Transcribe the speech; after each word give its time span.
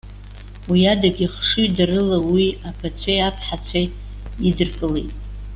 Уи 0.69 0.81
адагьы, 0.93 1.27
хшыҩдарыла 1.33 2.17
уи 2.31 2.45
аԥацәеи, 2.69 3.19
аԥҳацәеи 3.27 3.87
идыркылеит. 4.47 5.11